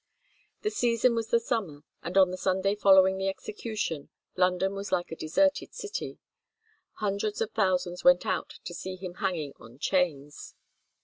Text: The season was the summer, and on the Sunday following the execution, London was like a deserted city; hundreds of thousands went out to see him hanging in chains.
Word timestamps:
The 0.63 0.71
season 0.71 1.13
was 1.13 1.27
the 1.27 1.39
summer, 1.39 1.83
and 2.01 2.17
on 2.17 2.31
the 2.31 2.35
Sunday 2.37 2.73
following 2.73 3.19
the 3.19 3.27
execution, 3.27 4.09
London 4.35 4.73
was 4.73 4.91
like 4.91 5.11
a 5.11 5.15
deserted 5.15 5.75
city; 5.75 6.17
hundreds 6.93 7.39
of 7.39 7.51
thousands 7.51 8.03
went 8.03 8.25
out 8.25 8.55
to 8.63 8.73
see 8.73 8.95
him 8.95 9.13
hanging 9.21 9.53
in 9.59 9.77
chains. 9.77 10.55